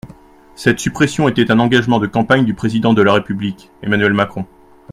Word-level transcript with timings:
Cette 0.55 0.79
suppression 0.79 1.27
était 1.29 1.51
un 1.51 1.59
engagement 1.59 1.99
de 1.99 2.07
campagne 2.07 2.43
du 2.43 2.55
Président 2.55 2.95
de 2.95 3.03
la 3.03 3.13
République, 3.13 3.69
Emmanuel 3.83 4.13
Macron. 4.15 4.47